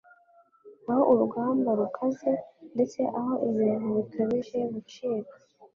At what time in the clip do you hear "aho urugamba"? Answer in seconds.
0.89-1.69